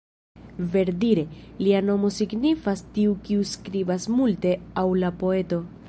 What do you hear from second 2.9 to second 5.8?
"tiu kiu skribas multe" aŭ la poeto.